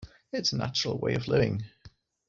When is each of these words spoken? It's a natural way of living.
It's 0.33 0.51
a 0.51 0.57
natural 0.57 0.97
way 0.97 1.13
of 1.13 1.27
living. 1.27 1.63